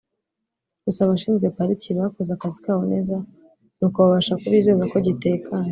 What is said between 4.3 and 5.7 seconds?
kubizeza ko gitekanye